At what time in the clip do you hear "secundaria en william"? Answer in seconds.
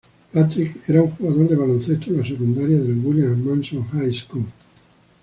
2.25-3.39